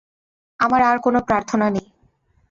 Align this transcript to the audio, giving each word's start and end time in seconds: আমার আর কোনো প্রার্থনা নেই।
আমার 0.59 0.81
আর 0.81 0.97
কোনো 0.99 1.19
প্রার্থনা 1.27 1.67
নেই। 1.69 1.87